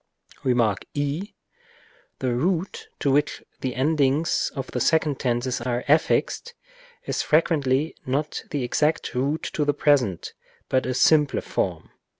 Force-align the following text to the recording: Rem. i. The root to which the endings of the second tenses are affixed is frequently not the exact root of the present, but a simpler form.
Rem. 0.43 0.59
i. 0.61 0.73
The 2.17 2.33
root 2.33 2.87
to 3.01 3.11
which 3.11 3.43
the 3.59 3.75
endings 3.75 4.51
of 4.55 4.65
the 4.71 4.79
second 4.79 5.19
tenses 5.19 5.61
are 5.61 5.83
affixed 5.87 6.55
is 7.05 7.21
frequently 7.21 7.95
not 8.03 8.41
the 8.49 8.63
exact 8.63 9.13
root 9.13 9.51
of 9.59 9.67
the 9.67 9.75
present, 9.75 10.33
but 10.69 10.87
a 10.87 10.95
simpler 10.95 11.41
form. 11.41 11.91